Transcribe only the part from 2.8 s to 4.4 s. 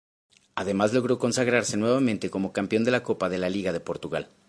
de la Copa de la Liga de Portugal.